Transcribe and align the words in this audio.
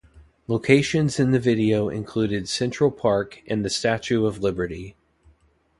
Locations 0.47 1.19
in 1.19 1.29
the 1.29 1.37
video 1.37 1.87
included 1.87 2.49
Central 2.49 2.89
Park 2.89 3.43
and 3.45 3.63
the 3.63 3.69
Statue 3.69 4.25
of 4.25 4.39
Liberty. 4.41 4.95